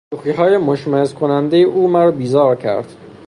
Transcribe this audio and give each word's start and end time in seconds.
شوخیهای 0.13 0.57
مشمئز 0.57 1.13
کنندهی 1.13 1.63
او 1.63 1.87
مرا 1.87 2.11
بیزار 2.11 2.55
کرد. 2.55 2.95